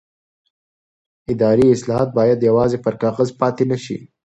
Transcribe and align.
اداري 1.33 1.65
اصلاحات 1.75 2.09
باید 2.17 2.47
یوازې 2.49 2.77
پر 2.85 2.93
کاغذ 3.01 3.29
پاتې 3.39 3.63
نه 3.71 3.77
شي 3.83 3.97